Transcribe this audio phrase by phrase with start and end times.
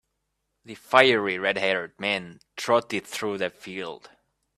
[0.65, 4.09] The fiery red-haired man trotted through the field.